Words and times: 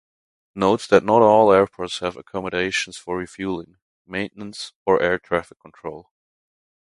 Note 0.55 0.87
that 0.87 1.03
not 1.03 1.21
all 1.21 1.51
airports 1.53 1.99
have 1.99 2.17
accommodations 2.17 2.97
for 2.97 3.17
refueling, 3.19 3.77
maintenance, 4.07 4.73
or 4.83 4.99
air 4.99 5.19
traffic 5.19 5.59
control. 5.59 6.09